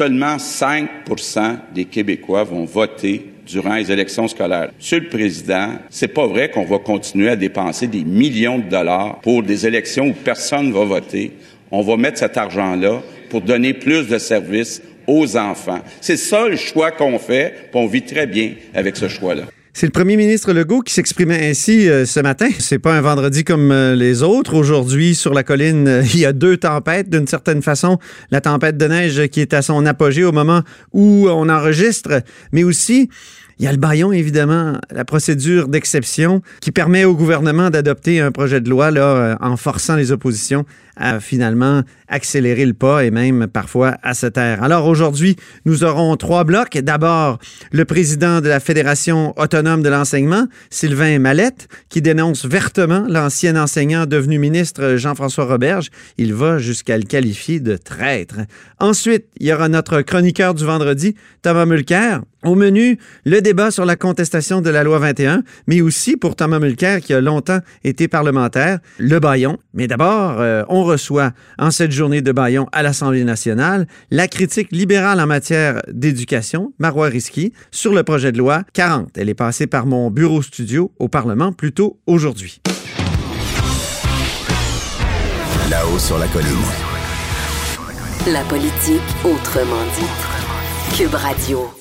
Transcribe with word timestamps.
seulement 0.00 0.38
5% 0.38 1.56
des 1.74 1.84
Québécois 1.84 2.42
vont 2.44 2.64
voter 2.64 3.32
durant 3.46 3.74
les 3.74 3.92
élections 3.92 4.28
scolaires. 4.28 4.70
Monsieur 4.78 5.00
le 5.00 5.08
Président, 5.08 5.74
c'est 5.90 6.08
pas 6.08 6.26
vrai 6.26 6.50
qu'on 6.50 6.64
va 6.64 6.78
continuer 6.78 7.28
à 7.28 7.36
dépenser 7.36 7.86
des 7.86 8.02
millions 8.02 8.58
de 8.58 8.70
dollars 8.70 9.20
pour 9.20 9.42
des 9.42 9.66
élections 9.66 10.06
où 10.06 10.14
personne 10.14 10.68
ne 10.68 10.72
va 10.72 10.86
voter. 10.86 11.32
On 11.70 11.82
va 11.82 11.98
mettre 11.98 12.16
cet 12.16 12.38
argent-là 12.38 13.02
pour 13.28 13.42
donner 13.42 13.74
plus 13.74 14.08
de 14.08 14.16
services 14.16 14.80
aux 15.06 15.36
enfants. 15.36 15.80
C'est 16.00 16.16
ça 16.16 16.48
le 16.48 16.56
choix 16.56 16.92
qu'on 16.92 17.18
fait, 17.18 17.68
puis 17.70 17.78
on 17.82 17.86
vit 17.86 18.00
très 18.00 18.26
bien 18.26 18.54
avec 18.72 18.96
ce 18.96 19.06
choix-là. 19.06 19.42
C'est 19.72 19.86
le 19.86 19.92
premier 19.92 20.16
ministre 20.16 20.52
Legault 20.52 20.80
qui 20.80 20.92
s'exprimait 20.92 21.48
ainsi 21.48 21.88
euh, 21.88 22.04
ce 22.04 22.18
matin. 22.18 22.48
C'est 22.58 22.80
pas 22.80 22.94
un 22.94 23.00
vendredi 23.00 23.44
comme 23.44 23.70
euh, 23.70 23.94
les 23.94 24.24
autres. 24.24 24.54
Aujourd'hui, 24.54 25.14
sur 25.14 25.32
la 25.32 25.44
colline, 25.44 25.86
euh, 25.86 26.02
il 26.14 26.18
y 26.18 26.26
a 26.26 26.32
deux 26.32 26.56
tempêtes 26.56 27.08
d'une 27.08 27.28
certaine 27.28 27.62
façon. 27.62 27.98
La 28.32 28.40
tempête 28.40 28.76
de 28.76 28.86
neige 28.86 29.28
qui 29.28 29.40
est 29.40 29.54
à 29.54 29.62
son 29.62 29.86
apogée 29.86 30.24
au 30.24 30.32
moment 30.32 30.62
où 30.92 31.28
on 31.28 31.48
enregistre, 31.48 32.22
mais 32.52 32.64
aussi 32.64 33.10
il 33.60 33.64
y 33.64 33.66
a 33.66 33.72
le 33.72 33.76
baillon, 33.76 34.10
évidemment, 34.10 34.78
la 34.90 35.04
procédure 35.04 35.68
d'exception 35.68 36.40
qui 36.62 36.72
permet 36.72 37.04
au 37.04 37.14
gouvernement 37.14 37.68
d'adopter 37.68 38.18
un 38.18 38.32
projet 38.32 38.62
de 38.62 38.70
loi 38.70 38.90
là, 38.90 39.36
en 39.42 39.58
forçant 39.58 39.96
les 39.96 40.12
oppositions 40.12 40.64
à 40.96 41.20
finalement 41.20 41.82
accélérer 42.08 42.64
le 42.64 42.72
pas 42.72 43.04
et 43.04 43.10
même 43.10 43.46
parfois 43.48 43.96
à 44.02 44.14
se 44.14 44.26
taire. 44.26 44.62
Alors 44.62 44.86
aujourd'hui, 44.86 45.36
nous 45.66 45.84
aurons 45.84 46.16
trois 46.16 46.44
blocs. 46.44 46.78
D'abord, 46.78 47.38
le 47.70 47.84
président 47.84 48.40
de 48.40 48.48
la 48.48 48.60
Fédération 48.60 49.34
autonome 49.38 49.82
de 49.82 49.90
l'enseignement, 49.90 50.46
Sylvain 50.70 51.18
Mallette, 51.18 51.68
qui 51.90 52.00
dénonce 52.00 52.46
vertement 52.46 53.04
l'ancien 53.08 53.56
enseignant 53.56 54.06
devenu 54.06 54.38
ministre 54.38 54.96
Jean-François 54.96 55.44
Roberge. 55.44 55.90
Il 56.16 56.32
va 56.32 56.58
jusqu'à 56.58 56.96
le 56.96 57.04
qualifier 57.04 57.60
de 57.60 57.76
traître. 57.76 58.36
Ensuite, 58.78 59.26
il 59.38 59.48
y 59.48 59.52
aura 59.52 59.68
notre 59.68 60.00
chroniqueur 60.00 60.54
du 60.54 60.64
vendredi, 60.64 61.14
Thomas 61.42 61.66
Mulcair. 61.66 62.22
Au 62.42 62.54
menu, 62.54 62.98
le 63.26 63.40
débat 63.40 63.70
sur 63.70 63.84
la 63.84 63.96
contestation 63.96 64.62
de 64.62 64.70
la 64.70 64.82
loi 64.82 64.98
21, 64.98 65.42
mais 65.66 65.82
aussi 65.82 66.16
pour 66.16 66.36
Thomas 66.36 66.58
Mulcair, 66.58 67.00
qui 67.00 67.12
a 67.12 67.20
longtemps 67.20 67.60
été 67.84 68.08
parlementaire, 68.08 68.78
le 68.98 69.20
baillon. 69.20 69.58
Mais 69.74 69.86
d'abord, 69.86 70.40
euh, 70.40 70.64
on 70.68 70.84
reçoit 70.84 71.32
en 71.58 71.70
cette 71.70 71.92
journée 71.92 72.22
de 72.22 72.32
Bayon 72.32 72.66
à 72.72 72.82
l'Assemblée 72.82 73.24
nationale 73.24 73.86
la 74.10 74.26
critique 74.26 74.72
libérale 74.72 75.20
en 75.20 75.26
matière 75.26 75.82
d'éducation, 75.88 76.72
Marois 76.78 77.08
Risky, 77.08 77.52
sur 77.70 77.92
le 77.92 78.04
projet 78.04 78.32
de 78.32 78.38
loi 78.38 78.62
40. 78.72 79.18
Elle 79.18 79.28
est 79.28 79.34
passée 79.34 79.66
par 79.66 79.84
mon 79.84 80.10
bureau 80.10 80.40
studio 80.40 80.92
au 80.98 81.08
Parlement 81.08 81.52
plus 81.52 81.72
tôt 81.72 81.98
aujourd'hui. 82.06 82.62
Là-haut 85.68 85.98
sur 85.98 86.18
la 86.18 86.26
colline. 86.28 86.48
La 88.26 88.42
politique 88.44 89.00
autrement 89.24 89.84
dit. 89.98 90.96
Cube 90.96 91.14
Radio. 91.14 91.79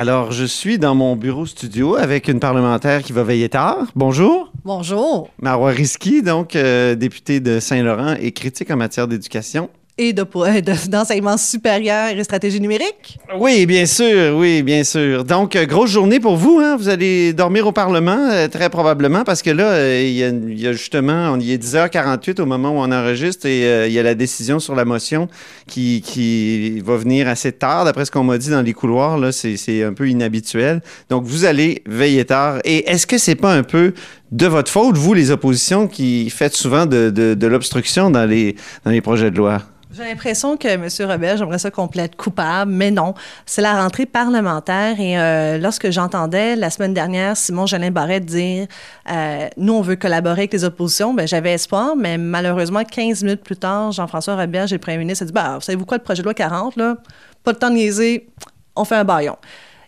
Alors, 0.00 0.32
je 0.32 0.46
suis 0.46 0.78
dans 0.78 0.94
mon 0.94 1.14
bureau 1.14 1.44
studio 1.44 1.94
avec 1.94 2.28
une 2.28 2.40
parlementaire 2.40 3.02
qui 3.02 3.12
va 3.12 3.22
veiller 3.22 3.50
tard. 3.50 3.88
Bonjour. 3.94 4.50
Bonjour. 4.64 5.28
Marois 5.42 5.72
Risky, 5.72 6.22
donc 6.22 6.56
euh, 6.56 6.94
députée 6.94 7.38
de 7.38 7.60
Saint-Laurent 7.60 8.14
et 8.18 8.32
critique 8.32 8.70
en 8.70 8.78
matière 8.78 9.06
d'éducation 9.06 9.68
et 10.00 10.12
d'enseignement 10.88 11.36
supérieur 11.36 12.08
et 12.08 12.24
stratégie 12.24 12.60
numérique? 12.60 13.18
Oui, 13.38 13.66
bien 13.66 13.86
sûr, 13.86 14.36
oui, 14.36 14.62
bien 14.62 14.82
sûr. 14.82 15.24
Donc, 15.24 15.56
euh, 15.56 15.66
grosse 15.66 15.90
journée 15.90 16.20
pour 16.20 16.36
vous, 16.36 16.58
hein? 16.58 16.76
Vous 16.76 16.88
allez 16.88 17.32
dormir 17.32 17.66
au 17.66 17.72
Parlement, 17.72 18.28
euh, 18.30 18.48
très 18.48 18.70
probablement, 18.70 19.24
parce 19.24 19.42
que 19.42 19.50
là, 19.50 19.70
euh, 19.72 20.02
il 20.02 20.58
y, 20.58 20.66
a 20.66 20.72
justement, 20.72 21.30
on 21.32 21.38
y 21.38 21.52
est 21.52 21.62
10h48 21.62 22.40
au 22.40 22.46
moment 22.46 22.70
où 22.70 22.78
on 22.78 22.90
enregistre 22.90 23.46
et 23.46 23.86
il 23.86 23.92
y 23.92 23.98
a 23.98 24.02
la 24.02 24.14
décision 24.14 24.58
sur 24.58 24.74
la 24.74 24.84
motion 24.84 25.28
qui, 25.66 26.80
va 26.84 26.96
venir 26.96 27.28
assez 27.28 27.52
tard, 27.52 27.84
d'après 27.84 28.04
ce 28.04 28.10
qu'on 28.10 28.24
m'a 28.24 28.38
dit 28.38 28.50
dans 28.50 28.62
les 28.62 28.72
couloirs, 28.72 29.18
c'est 29.32 29.84
un 29.84 29.92
peu 29.92 30.08
inhabituel. 30.08 30.80
Donc, 31.10 31.24
vous 31.24 31.44
allez 31.44 31.82
veiller 31.86 32.24
tard. 32.24 32.58
Et 32.64 32.90
est-ce 32.90 33.06
que 33.06 33.18
c'est 33.18 33.34
pas 33.34 33.52
un 33.52 33.62
peu 33.62 33.92
de 34.32 34.46
votre 34.46 34.70
faute, 34.70 34.96
vous, 34.96 35.14
les 35.14 35.30
oppositions, 35.30 35.88
qui 35.88 36.30
faites 36.30 36.54
souvent 36.54 36.86
de, 36.86 37.10
de, 37.10 37.46
l'obstruction 37.46 38.10
dans 38.10 38.26
les, 38.26 38.56
dans 38.84 38.90
les 38.90 39.00
projets 39.00 39.30
de 39.30 39.36
loi? 39.36 39.62
J'ai 39.92 40.04
l'impression 40.04 40.56
que 40.56 40.68
M. 40.68 40.86
Robert, 41.10 41.36
j'aimerais 41.36 41.58
ça 41.58 41.72
qu'on 41.72 41.88
plaide 41.88 42.14
coupable, 42.14 42.70
mais 42.70 42.92
non. 42.92 43.14
C'est 43.44 43.60
la 43.60 43.82
rentrée 43.82 44.06
parlementaire 44.06 45.00
et 45.00 45.18
euh, 45.18 45.58
lorsque 45.58 45.90
j'entendais 45.90 46.54
la 46.54 46.70
semaine 46.70 46.94
dernière 46.94 47.36
Simon 47.36 47.66
Jolin 47.66 47.90
Barrette 47.90 48.24
dire 48.24 48.68
euh, 49.10 49.48
nous, 49.56 49.72
on 49.72 49.80
veut 49.80 49.96
collaborer 49.96 50.42
avec 50.42 50.52
les 50.52 50.62
oppositions, 50.62 51.12
ben, 51.12 51.26
j'avais 51.26 51.54
espoir, 51.54 51.96
mais 51.96 52.18
malheureusement, 52.18 52.84
15 52.84 53.24
minutes 53.24 53.42
plus 53.42 53.56
tard, 53.56 53.90
Jean-François 53.90 54.36
Robert, 54.36 54.68
j'ai 54.68 54.76
le 54.76 54.80
premier 54.80 54.98
ministre, 54.98 55.24
a 55.24 55.26
dit 55.26 55.32
bah, 55.32 55.58
savez-vous 55.60 55.86
quoi, 55.86 55.96
le 55.96 56.04
projet 56.04 56.22
de 56.22 56.24
loi 56.24 56.34
40, 56.34 56.76
là, 56.76 56.96
pas 57.42 57.50
le 57.50 57.58
temps 57.58 57.70
de 57.70 57.74
niaiser, 57.74 58.28
on 58.76 58.84
fait 58.84 58.94
un 58.94 59.04
baillon. 59.04 59.36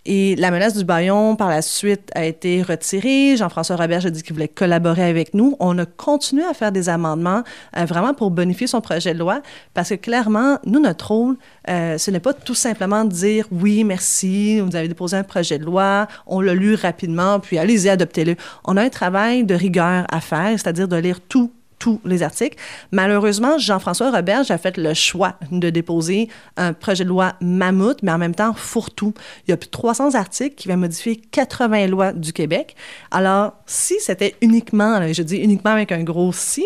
Et 0.04 0.34
la 0.34 0.50
menace 0.50 0.76
du 0.76 0.84
baillon, 0.84 1.36
par 1.36 1.48
la 1.48 1.62
suite, 1.62 2.10
a 2.16 2.24
été 2.24 2.62
retirée. 2.62 3.36
Jean-François 3.36 3.76
Robert 3.76 4.04
a 4.04 4.10
dit 4.10 4.22
qu'il 4.22 4.32
voulait 4.32 4.48
collaborer 4.48 5.04
avec 5.04 5.32
nous. 5.32 5.56
On 5.60 5.78
a 5.78 5.86
continué 5.86 6.42
à 6.44 6.54
faire 6.54 6.72
des 6.72 6.88
amendements 6.88 7.44
euh, 7.76 7.84
vraiment 7.84 8.12
pour 8.12 8.32
bonifier 8.32 8.66
son 8.66 8.80
projet 8.80 9.14
de 9.14 9.20
loi 9.20 9.42
parce 9.74 9.90
que 9.90 9.94
clairement, 9.94 10.58
nous, 10.66 10.80
notre 10.80 11.12
rôle, 11.12 11.36
euh, 11.68 11.98
ce 11.98 12.10
n'est 12.10 12.20
pas 12.20 12.32
tout 12.32 12.56
simplement 12.56 13.04
de 13.04 13.10
dire 13.10 13.46
oui, 13.52 13.84
merci, 13.84 14.58
vous 14.58 14.74
avez 14.74 14.88
déposé 14.88 15.16
un 15.16 15.22
projet 15.22 15.58
de 15.58 15.64
loi, 15.64 16.08
on 16.26 16.40
l'a 16.40 16.54
lu 16.54 16.74
rapidement, 16.74 17.38
puis 17.38 17.58
allez-y, 17.58 17.88
adoptez-le. 17.88 18.34
On 18.64 18.76
a 18.76 18.82
un 18.82 18.88
travail 18.88 19.44
de 19.44 19.54
rigueur 19.54 20.04
à 20.10 20.20
faire, 20.20 20.50
c'est-à-dire 20.58 20.88
de 20.88 20.96
lire 20.96 21.20
tout 21.20 21.52
tous 21.82 22.00
les 22.04 22.22
articles. 22.22 22.56
Malheureusement, 22.92 23.58
Jean-François 23.58 24.12
Robert 24.12 24.48
a 24.50 24.56
fait 24.56 24.76
le 24.76 24.94
choix 24.94 25.34
de 25.50 25.68
déposer 25.68 26.28
un 26.56 26.74
projet 26.74 27.02
de 27.02 27.08
loi 27.08 27.32
mammouth, 27.40 28.04
mais 28.04 28.12
en 28.12 28.18
même 28.18 28.36
temps 28.36 28.54
fourre-tout. 28.54 29.12
Il 29.48 29.50
y 29.50 29.52
a 29.52 29.56
plus 29.56 29.66
de 29.66 29.72
300 29.72 30.14
articles 30.14 30.54
qui 30.54 30.68
vont 30.68 30.76
modifier 30.76 31.16
80 31.16 31.88
lois 31.88 32.12
du 32.12 32.32
Québec. 32.32 32.76
Alors, 33.10 33.54
si 33.66 33.94
c'était 33.98 34.36
uniquement, 34.42 35.12
je 35.12 35.22
dis 35.24 35.38
uniquement 35.38 35.72
avec 35.72 35.90
un 35.90 36.04
gros 36.04 36.32
si, 36.32 36.64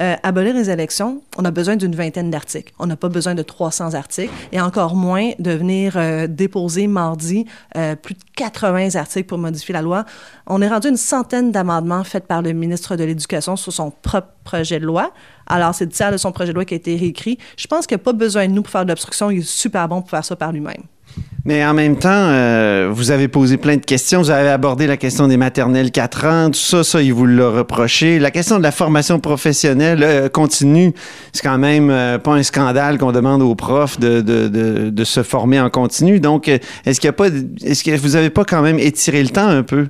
euh, 0.00 0.14
abolir 0.22 0.54
les 0.54 0.70
élections, 0.70 1.20
on 1.36 1.44
a 1.44 1.50
besoin 1.50 1.74
d'une 1.74 1.96
vingtaine 1.96 2.30
d'articles. 2.30 2.72
On 2.78 2.86
n'a 2.86 2.96
pas 2.96 3.08
besoin 3.08 3.34
de 3.34 3.42
300 3.42 3.94
articles 3.94 4.32
et 4.52 4.60
encore 4.60 4.94
moins 4.94 5.32
de 5.40 5.50
venir 5.50 5.94
euh, 5.96 6.28
déposer 6.28 6.86
mardi 6.86 7.44
euh, 7.76 7.96
plus 7.96 8.14
de 8.14 8.20
80 8.36 8.94
articles 8.94 9.26
pour 9.26 9.38
modifier 9.38 9.72
la 9.72 9.82
loi. 9.82 10.04
On 10.46 10.62
est 10.62 10.68
rendu 10.68 10.90
une 10.90 10.96
centaine 10.96 11.50
d'amendements 11.50 12.04
faits 12.04 12.28
par 12.28 12.40
le 12.40 12.52
ministre 12.52 12.94
de 12.94 13.02
l'Éducation 13.02 13.56
sur 13.56 13.72
son 13.72 13.90
propre 13.90 14.28
projet 14.44 14.78
de 14.78 14.86
loi. 14.86 15.12
Alors, 15.46 15.74
c'est 15.74 15.86
le 15.86 15.90
tiers 15.90 16.12
de 16.12 16.16
son 16.16 16.32
projet 16.32 16.52
de 16.52 16.54
loi 16.54 16.64
qui 16.64 16.74
a 16.74 16.76
été 16.76 16.96
réécrit. 16.96 17.38
Je 17.56 17.66
pense 17.66 17.86
qu'il 17.86 17.96
n'y 17.96 18.02
a 18.02 18.04
pas 18.04 18.12
besoin 18.12 18.46
de 18.46 18.52
nous 18.52 18.62
pour 18.62 18.70
faire 18.70 18.84
de 18.84 18.90
l'obstruction. 18.90 19.30
Il 19.30 19.40
est 19.40 19.48
super 19.48 19.88
bon 19.88 20.00
pour 20.00 20.10
faire 20.10 20.24
ça 20.24 20.36
par 20.36 20.52
lui-même. 20.52 20.82
Mais 21.44 21.64
en 21.64 21.74
même 21.74 21.98
temps, 21.98 22.08
euh, 22.10 22.88
vous 22.90 23.10
avez 23.10 23.28
posé 23.28 23.58
plein 23.58 23.76
de 23.76 23.84
questions. 23.84 24.22
Vous 24.22 24.30
avez 24.30 24.48
abordé 24.48 24.86
la 24.86 24.96
question 24.96 25.28
des 25.28 25.36
maternelles 25.36 25.90
4 25.90 26.24
ans, 26.24 26.46
tout 26.46 26.58
ça, 26.58 26.82
ça, 26.82 27.02
il 27.02 27.12
vous 27.12 27.26
l'a 27.26 27.50
reproché. 27.50 28.18
La 28.18 28.30
question 28.30 28.56
de 28.56 28.62
la 28.62 28.72
formation 28.72 29.20
professionnelle 29.20 30.02
euh, 30.02 30.28
continue. 30.30 30.94
C'est 31.32 31.42
quand 31.42 31.58
même 31.58 31.90
euh, 31.90 32.18
pas 32.18 32.32
un 32.32 32.42
scandale 32.42 32.96
qu'on 32.96 33.12
demande 33.12 33.42
aux 33.42 33.54
profs 33.54 34.00
de, 34.00 35.04
se 35.04 35.22
former 35.22 35.60
en 35.60 35.68
continu. 35.68 36.18
Donc, 36.18 36.48
est-ce 36.48 36.98
qu'il 36.98 37.08
y 37.08 37.10
a 37.10 37.12
pas, 37.12 37.28
est-ce 37.62 37.84
que 37.84 37.94
vous 37.94 38.10
n'avez 38.10 38.30
pas 38.30 38.44
quand 38.44 38.62
même 38.62 38.78
étiré 38.78 39.22
le 39.22 39.28
temps 39.28 39.48
un 39.48 39.62
peu? 39.62 39.88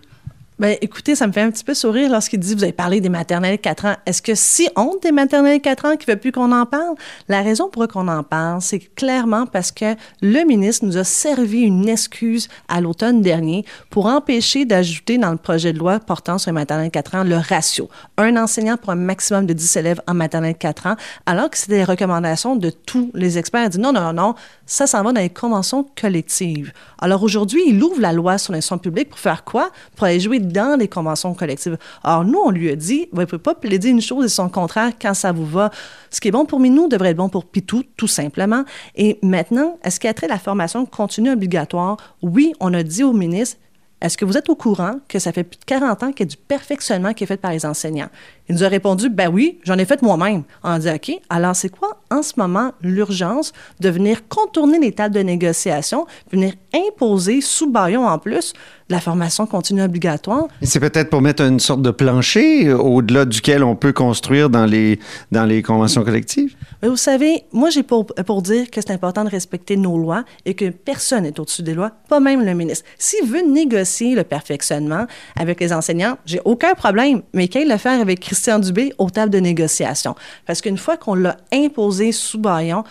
Ben, 0.60 0.76
écoutez, 0.80 1.16
ça 1.16 1.26
me 1.26 1.32
fait 1.32 1.40
un 1.40 1.50
petit 1.50 1.64
peu 1.64 1.74
sourire 1.74 2.08
lorsqu'il 2.08 2.38
dit, 2.38 2.54
vous 2.54 2.62
avez 2.62 2.72
parlé 2.72 3.00
des 3.00 3.08
maternelles 3.08 3.58
4 3.58 3.84
ans. 3.86 3.96
Est-ce 4.06 4.22
que 4.22 4.36
si 4.36 4.68
honte 4.76 5.02
des 5.02 5.10
maternelles 5.10 5.60
4 5.60 5.84
ans 5.84 5.96
qui 5.96 6.08
ne 6.08 6.14
veut 6.14 6.20
plus 6.20 6.30
qu'on 6.30 6.52
en 6.52 6.64
parle? 6.64 6.94
La 7.28 7.42
raison 7.42 7.68
pour 7.68 7.82
laquelle 7.82 8.02
on 8.02 8.06
en 8.08 8.22
parle, 8.22 8.62
c'est 8.62 8.78
clairement 8.78 9.46
parce 9.46 9.72
que 9.72 9.96
le 10.22 10.46
ministre 10.46 10.86
nous 10.86 10.96
a 10.96 11.02
servi 11.02 11.62
une 11.62 11.88
excuse 11.88 12.46
à 12.68 12.80
l'automne 12.80 13.20
dernier 13.20 13.64
pour 13.90 14.06
empêcher 14.06 14.64
d'ajouter 14.64 15.18
dans 15.18 15.32
le 15.32 15.38
projet 15.38 15.72
de 15.72 15.78
loi 15.80 15.98
portant 15.98 16.38
sur 16.38 16.52
les 16.52 16.54
maternelles 16.54 16.92
4 16.92 17.16
ans 17.16 17.24
le 17.24 17.36
ratio. 17.36 17.88
Un 18.16 18.36
enseignant 18.36 18.76
pour 18.76 18.90
un 18.90 18.94
maximum 18.94 19.46
de 19.46 19.54
10 19.54 19.76
élèves 19.78 20.00
en 20.06 20.14
maternelle 20.14 20.54
4 20.56 20.86
ans, 20.86 20.96
alors 21.26 21.50
que 21.50 21.58
c'était 21.58 21.78
les 21.78 21.84
recommandations 21.84 22.54
de 22.54 22.70
tous 22.70 23.10
les 23.12 23.38
experts. 23.38 23.64
Il 23.64 23.70
dit 23.70 23.80
non, 23.80 23.92
non, 23.92 24.12
non, 24.12 24.36
ça 24.66 24.86
s'en 24.86 25.02
va 25.02 25.12
dans 25.12 25.20
les 25.20 25.30
conventions 25.30 25.84
collectives. 26.00 26.72
Alors 27.00 27.24
aujourd'hui, 27.24 27.62
il 27.66 27.82
ouvre 27.82 28.00
la 28.00 28.12
loi 28.12 28.38
sur 28.38 28.52
l'instruction 28.52 28.78
publique 28.78 29.08
pour 29.08 29.18
faire 29.18 29.42
quoi? 29.42 29.70
Pour 29.96 30.06
aller 30.06 30.20
jouer 30.20 30.44
dans 30.54 30.78
les 30.78 30.88
conventions 30.88 31.34
collectives. 31.34 31.76
Alors, 32.02 32.24
nous, 32.24 32.38
on 32.38 32.50
lui 32.50 32.70
a 32.70 32.76
dit, 32.76 33.08
vous 33.12 33.20
ne 33.20 33.26
pouvez 33.26 33.42
pas 33.42 33.54
plaider 33.54 33.90
une 33.90 34.00
chose 34.00 34.24
et 34.24 34.28
son 34.28 34.48
contraire 34.48 34.92
quand 35.00 35.12
ça 35.12 35.32
vous 35.32 35.44
va. 35.44 35.70
Ce 36.10 36.20
qui 36.20 36.28
est 36.28 36.30
bon 36.30 36.46
pour 36.46 36.60
Minou 36.60 36.88
devrait 36.88 37.10
être 37.10 37.18
bon 37.18 37.28
pour 37.28 37.44
Pitou, 37.44 37.82
tout 37.96 38.06
simplement. 38.06 38.64
Et 38.94 39.18
maintenant, 39.22 39.78
est-ce 39.84 40.00
qu'il 40.00 40.08
y 40.08 40.10
a 40.10 40.14
trait 40.14 40.28
la 40.28 40.38
formation 40.38 40.86
continue 40.86 41.32
obligatoire? 41.32 41.96
Oui, 42.22 42.54
on 42.60 42.72
a 42.72 42.82
dit 42.82 43.02
au 43.02 43.12
ministre, 43.12 43.58
est-ce 44.00 44.18
que 44.18 44.24
vous 44.24 44.36
êtes 44.36 44.50
au 44.50 44.54
courant 44.54 44.96
que 45.08 45.18
ça 45.18 45.32
fait 45.32 45.44
plus 45.44 45.58
de 45.58 45.64
40 45.64 46.02
ans 46.02 46.12
qu'il 46.12 46.26
y 46.26 46.28
a 46.28 46.30
du 46.30 46.36
perfectionnement 46.36 47.14
qui 47.14 47.24
est 47.24 47.26
fait 47.26 47.40
par 47.40 47.52
les 47.52 47.64
enseignants? 47.64 48.10
Il 48.48 48.56
nous 48.56 48.64
a 48.64 48.68
répondu, 48.68 49.08
ben 49.08 49.30
oui, 49.32 49.58
j'en 49.64 49.78
ai 49.78 49.86
fait 49.86 50.02
moi-même. 50.02 50.42
On 50.62 50.70
a 50.70 50.78
dit, 50.78 50.90
OK, 50.90 51.18
alors 51.30 51.56
c'est 51.56 51.70
quoi 51.70 52.02
en 52.10 52.22
ce 52.22 52.34
moment 52.36 52.72
l'urgence 52.82 53.52
de 53.80 53.88
venir 53.88 54.28
contourner 54.28 54.78
les 54.78 54.92
tables 54.92 55.14
de 55.14 55.20
négociation, 55.20 56.06
venir 56.30 56.52
imposer 56.74 57.40
sous 57.40 57.70
baillon 57.70 58.06
en 58.06 58.18
plus 58.18 58.52
de 58.88 58.94
la 58.94 59.00
formation 59.00 59.46
continue 59.46 59.82
obligatoire? 59.82 60.48
C'est 60.60 60.80
peut-être 60.80 61.08
pour 61.08 61.22
mettre 61.22 61.42
une 61.42 61.58
sorte 61.58 61.80
de 61.80 61.90
plancher 61.90 62.70
au-delà 62.70 63.24
duquel 63.24 63.64
on 63.64 63.76
peut 63.76 63.94
construire 63.94 64.50
dans 64.50 64.66
les, 64.66 64.98
dans 65.32 65.44
les 65.44 65.62
conventions 65.62 66.04
collectives? 66.04 66.54
Mais 66.82 66.88
vous 66.88 66.98
savez, 66.98 67.44
moi 67.52 67.70
j'ai 67.70 67.82
pour, 67.82 68.04
pour 68.04 68.42
dire 68.42 68.70
que 68.70 68.82
c'est 68.82 68.92
important 68.92 69.24
de 69.24 69.30
respecter 69.30 69.78
nos 69.78 69.96
lois 69.96 70.24
et 70.44 70.52
que 70.52 70.68
personne 70.68 71.22
n'est 71.22 71.40
au-dessus 71.40 71.62
des 71.62 71.72
lois, 71.72 71.92
pas 72.10 72.20
même 72.20 72.44
le 72.44 72.52
ministre. 72.52 72.84
S'il 72.98 73.26
veut 73.26 73.40
négocier 73.40 74.14
le 74.14 74.24
perfectionnement 74.24 75.06
avec 75.34 75.60
les 75.60 75.72
enseignants, 75.72 76.18
j'ai 76.26 76.42
aucun 76.44 76.74
problème, 76.74 77.22
mais 77.32 77.48
qu'il 77.48 77.68
le 77.68 77.78
faire 77.78 77.98
avec 78.00 78.20
Christian 78.34 78.58
Dubé 78.58 78.92
aux 78.98 79.10
tables 79.10 79.32
de 79.32 79.38
négociation. 79.38 80.16
Parce 80.44 80.60
qu'une 80.60 80.76
fois 80.76 80.96
qu'on 80.96 81.14
l'a 81.14 81.36
imposé 81.52 82.10
sous 82.10 82.38
baillon, 82.40 82.82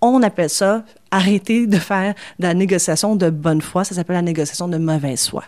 on 0.00 0.22
appelle 0.22 0.48
ça 0.48 0.84
arrêter 1.10 1.66
de 1.66 1.78
faire 1.78 2.14
de 2.38 2.44
la 2.46 2.54
négociation 2.54 3.16
de 3.16 3.28
bonne 3.28 3.60
foi. 3.60 3.82
Ça 3.82 3.96
s'appelle 3.96 4.14
la 4.14 4.22
négociation 4.22 4.68
de 4.68 4.78
mauvaise 4.78 5.28
foi. 5.28 5.42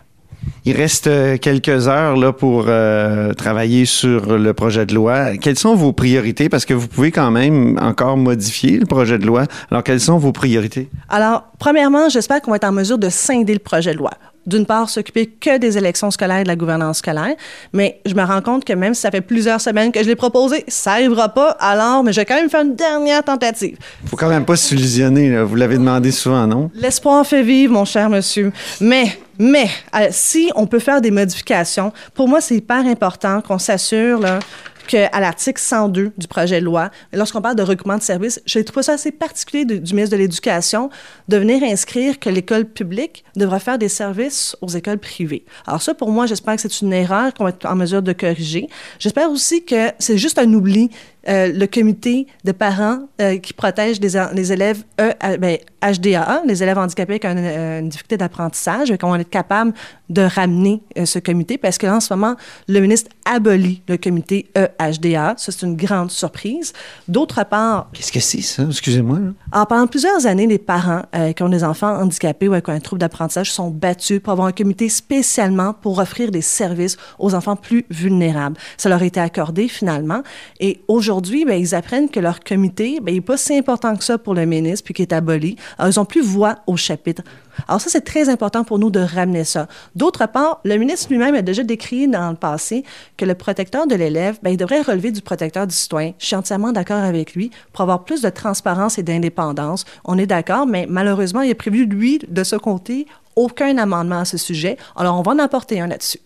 Il 0.65 0.77
reste 0.77 1.07
euh, 1.07 1.39
quelques 1.39 1.87
heures 1.87 2.17
là, 2.17 2.33
pour 2.33 2.65
euh, 2.67 3.35
travailler 3.35 3.85
sur 3.85 4.37
le 4.37 4.53
projet 4.53 4.85
de 4.85 4.95
loi. 4.95 5.37
Quelles 5.37 5.59
sont 5.59 5.77
vos 5.77 5.93
priorités? 5.93 6.49
Parce 6.49 6.65
que 6.65 6.75
vous 6.75 6.89
pouvez 6.89 7.13
quand 7.13 7.31
même 7.31 7.79
encore 7.81 8.17
modifier 8.17 8.79
le 8.79 8.87
projet 8.87 9.19
de 9.19 9.27
loi. 9.27 9.45
Alors, 9.71 9.85
quelles 9.85 10.01
sont 10.01 10.19
vos 10.19 10.33
priorités? 10.33 10.89
Alors, 11.09 11.45
premièrement, 11.61 12.09
j'espère 12.09 12.43
qu'on 12.43 12.51
va 12.51 12.57
être 12.57 12.65
en 12.65 12.73
mesure 12.73 12.99
de 12.99 13.09
scinder 13.09 13.53
le 13.53 13.61
projet 13.61 13.93
de 13.93 13.99
loi 13.99 14.11
d'une 14.47 14.67
part, 14.67 14.89
s'occuper 14.89 15.27
que 15.27 15.59
des 15.59 15.77
élections 15.77 16.11
scolaires 16.11 16.39
et 16.39 16.43
de 16.45 16.49
la 16.49 16.57
gouvernance 16.57 16.99
scolaire. 16.99 17.35
Mais 17.73 18.01
je 18.07 18.15
me 18.15 18.23
rends 18.23 18.41
compte 18.41 18.65
que 18.65 18.73
même 18.73 18.95
si 18.95 19.01
ça 19.01 19.11
fait 19.11 19.21
plusieurs 19.21 19.61
semaines 19.61 19.93
que 19.93 20.03
je 20.03 20.09
l'ai 20.09 20.17
proposé, 20.17 20.65
ça 20.69 20.93
n'arrivera 20.93 21.29
pas. 21.29 21.57
Alors, 21.61 22.05
mais 22.05 22.13
je 22.13 22.21
vais 22.21 22.25
quand 22.25 22.37
même 22.37 22.51
faire 22.51 22.63
une 22.63 22.77
dernière 22.77 23.23
tentative. 23.23 23.77
Faut 24.07 24.17
quand 24.17 24.29
même 24.29 24.45
pas 24.45 24.57
s'illusionner. 24.57 25.43
Vous 25.43 25.57
l'avez 25.57 25.77
demandé 25.77 26.11
souvent, 26.11 26.47
non? 26.47 26.71
L'espoir 26.75 27.27
fait 27.27 27.43
vivre, 27.43 27.73
mon 27.73 27.85
cher 27.85 28.09
monsieur. 28.09 28.53
Mais, 28.81 29.19
mais, 29.39 29.69
euh, 29.95 30.09
si 30.11 30.51
on 30.55 30.67
peut 30.67 30.79
faire 30.79 31.01
des 31.01 31.11
modifications, 31.11 31.93
pour 32.15 32.29
moi, 32.29 32.41
c'est 32.41 32.57
hyper 32.57 32.87
important 32.87 33.41
qu'on 33.41 33.59
s'assure, 33.59 34.21
là, 34.21 34.39
qu'à 34.87 35.21
l'article 35.21 35.61
102 35.61 36.13
du 36.17 36.29
projet 36.29 36.61
de 36.61 36.65
loi, 36.65 36.91
lorsqu'on 37.13 37.43
parle 37.43 37.57
de 37.57 37.63
regroupement 37.63 37.99
de 37.99 38.03
services, 38.03 38.41
je 38.47 38.59
trouve 38.61 38.83
ça 38.83 38.95
assez 38.95 39.13
particulier 39.13 39.65
du 39.65 39.95
ministre 39.95 40.17
de 40.17 40.23
l'Éducation 40.23 40.91
de 41.29 41.37
venir 41.37 41.63
inscrire 41.63 42.19
que 42.19 42.31
l'école 42.31 42.65
publique 42.65 43.25
devra 43.37 43.59
faire 43.59 43.79
des 43.79 43.89
services 43.89 44.57
aux 44.61 44.69
écoles 44.69 44.99
privées. 44.99 45.45
Alors 45.67 45.83
ça, 45.83 45.95
pour 45.95 46.11
moi, 46.11 46.27
j'espère 46.27 46.57
que 46.57 46.63
c'est 46.63 46.81
une 46.81 46.93
erreur 46.93 47.35
qu'on 47.35 47.45
va 47.45 47.51
être 47.51 47.67
en 47.67 47.77
mesure 47.77 48.03
de 48.03 48.13
corriger. 48.13 48.69
J'espère 48.99 49.31
aussi 49.31 49.65
que 49.65 49.93
c'est 49.99 50.19
juste 50.19 50.39
un 50.39 50.53
oubli 50.53 50.91
euh, 51.29 51.53
le 51.53 51.67
comité 51.67 52.27
de 52.45 52.53
parents 52.53 53.01
euh, 53.21 53.39
qui 53.39 53.53
protège 53.53 54.01
les, 54.01 54.13
les 54.33 54.53
élèves 54.53 54.85
e, 55.01 55.13
ben, 55.39 55.59
HDAA, 55.83 56.43
les 56.47 56.63
élèves 56.63 56.79
handicapés 56.79 57.15
avec 57.15 57.25
euh, 57.25 57.81
une, 57.81 57.89
difficulté 57.89 58.17
d'apprentissage, 58.17 58.97
qu'on 58.97 59.11
va 59.11 59.19
être 59.19 59.31
capable 59.31 59.73
de 60.09 60.23
ramener 60.23 60.83
ce 61.05 61.19
comité 61.19 61.59
parce 61.59 61.79
qu'en 61.79 61.99
ce 61.99 62.13
moment, 62.13 62.37
le 62.69 62.79
ministre 62.81 63.11
abolit 63.25 63.83
le 63.89 63.97
comité 63.97 64.47
EHDA. 64.55 65.35
Ça, 65.37 65.51
c'est 65.51 65.67
une 65.67 65.77
grande 65.77 66.13
surprise. 66.13 66.73
D'autre 67.09 67.45
part... 67.45 67.89
Qu'est-ce 67.93 68.13
que 68.13 68.21
c'est, 68.21 68.41
ça? 68.41 68.65
Excusez-moi. 68.69 69.19
Alors, 69.51 69.67
pendant 69.67 69.89
plusieurs 69.89 70.27
années, 70.27 70.47
les 70.47 70.59
parents 70.59 71.03
qui 71.35 71.43
ont 71.43 71.49
des 71.49 71.65
enfants 71.65 71.97
handicapés 71.97 72.47
ou 72.47 72.53
avec 72.53 72.69
un 72.69 72.79
trouble 72.79 73.01
d'apprentissage 73.01 73.51
sont 73.51 73.71
battus 73.71 74.21
pour 74.21 74.33
avoir 74.33 74.47
un 74.47 74.53
comité 74.53 74.89
spécialement 74.89 75.73
pour 75.73 75.99
offrir 75.99 76.31
des 76.31 76.41
services 76.41 76.97
aux 77.19 77.35
enfants 77.35 77.57
plus 77.57 77.85
vulnérables. 77.91 78.57
Ça 78.77 78.89
leur 78.89 79.03
a 79.03 79.05
été 79.05 79.19
accordé 79.19 79.67
finalement. 79.67 80.23
Et 80.61 80.81
aujourd'hui, 80.87 81.16
aujourd'hui, 81.17 81.47
ben, 81.47 81.59
ils 81.59 81.75
apprennent 81.75 82.11
que 82.11 82.21
leur 82.21 82.41
comité 82.41 82.99
ben, 83.01 83.15
n'est 83.15 83.23
pas 83.23 83.39
si 83.39 83.57
important 83.57 83.97
que 83.97 84.05
ça 84.05 84.19
pour 84.19 84.35
le 84.35 84.45
ministre, 84.45 84.85
puis 84.85 84.93
qu'il 84.93 85.05
est 85.05 85.15
aboli. 85.15 85.57
Alors, 85.79 85.91
ils 85.91 85.99
n'ont 85.99 86.05
plus 86.05 86.21
voix 86.21 86.57
au 86.67 86.77
chapitre. 86.77 87.23
Alors 87.69 87.81
ça, 87.81 87.89
c'est 87.89 88.03
très 88.03 88.29
important 88.29 88.65
pour 88.65 88.79
nous 88.79 88.91
de 88.91 89.01
ramener 89.01 89.45
ça. 89.45 89.67
D'autre 89.95 90.27
part, 90.27 90.61
le 90.65 90.77
ministre 90.77 91.09
lui-même 91.11 91.35
a 91.35 91.41
déjà 91.41 91.63
décrit 91.63 92.07
dans 92.07 92.29
le 92.29 92.37
passé 92.37 92.85
que 93.17 93.25
le 93.25 93.35
protecteur 93.35 93.87
de 93.87 93.95
l'élève, 93.95 94.39
ben, 94.43 94.51
il 94.51 94.59
devrait 94.59 94.83
relever 94.83 95.11
du 95.11 95.23
protecteur 95.23 95.67
du 95.67 95.75
citoyen. 95.75 96.13
Je 96.19 96.27
suis 96.27 96.37
entièrement 96.37 96.73
d'accord 96.73 97.03
avec 97.03 97.35
lui 97.35 97.51
pour 97.73 97.81
avoir 97.81 98.05
plus 98.05 98.21
de 98.21 98.29
transparence 98.29 98.99
et 98.99 99.03
d'indépendance. 99.03 99.87
On 100.05 100.19
est 100.19 100.27
d'accord, 100.27 100.67
mais 100.67 100.87
malheureusement, 100.87 101.41
il 101.41 101.51
a 101.51 101.55
prévu, 101.55 101.87
lui, 101.87 102.21
de 102.29 102.45
ce 102.45 102.57
côté, 102.57 103.07
aucun 103.37 103.79
amendement 103.79 104.21
à 104.21 104.25
ce 104.27 104.37
sujet. 104.37 104.77
Alors, 104.97 105.19
on 105.19 105.23
va 105.23 105.33
en 105.33 105.39
apporter 105.39 105.81
un 105.81 105.87
là-dessus. 105.87 106.21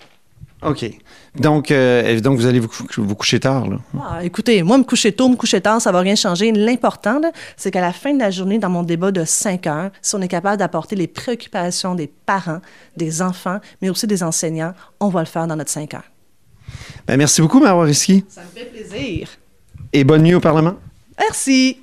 OK. 0.62 0.90
Donc, 1.36 1.70
euh, 1.70 2.20
donc 2.20 2.38
vous 2.38 2.46
allez 2.46 2.60
vous, 2.60 2.68
vous 2.98 3.14
coucher 3.14 3.40
tard, 3.40 3.68
là? 3.68 3.76
Ah, 3.98 4.24
écoutez, 4.24 4.62
moi, 4.62 4.76
me 4.78 4.82
coucher 4.84 5.12
tôt, 5.12 5.28
me 5.28 5.36
coucher 5.36 5.60
tard, 5.60 5.80
ça 5.80 5.92
va 5.92 6.00
rien 6.00 6.16
changer. 6.16 6.52
L'important, 6.52 7.20
c'est 7.56 7.70
qu'à 7.70 7.80
la 7.80 7.92
fin 7.92 8.12
de 8.12 8.18
la 8.18 8.30
journée, 8.30 8.58
dans 8.58 8.68
mon 8.68 8.82
débat 8.82 9.10
de 9.12 9.24
5 9.24 9.66
heures, 9.66 9.90
si 10.02 10.14
on 10.14 10.20
est 10.20 10.28
capable 10.28 10.58
d'apporter 10.58 10.96
les 10.96 11.06
préoccupations 11.06 11.94
des 11.94 12.08
parents, 12.08 12.60
des 12.96 13.22
enfants, 13.22 13.60
mais 13.80 13.88
aussi 13.88 14.06
des 14.06 14.22
enseignants, 14.22 14.74
on 14.98 15.08
va 15.08 15.20
le 15.20 15.26
faire 15.26 15.46
dans 15.46 15.56
notre 15.56 15.70
5 15.70 15.94
heures. 15.94 16.10
Bien, 17.06 17.16
merci 17.16 17.40
beaucoup, 17.40 17.60
Marois 17.60 17.84
Risky. 17.84 18.24
Ça 18.28 18.42
me 18.42 18.58
fait 18.58 18.66
plaisir. 18.66 19.28
Et 19.92 20.04
bonne 20.04 20.22
nuit 20.22 20.34
au 20.34 20.40
Parlement. 20.40 20.74
Merci. 21.18 21.78